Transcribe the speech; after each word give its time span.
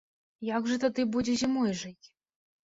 Як 0.47 0.63
жа 0.71 0.77
тады 0.83 1.05
будзе 1.17 1.35
зімой 1.43 1.77
жыць? 1.83 2.05